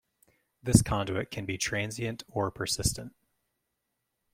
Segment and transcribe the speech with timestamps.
[0.63, 3.13] This conduit can be transient or persistent.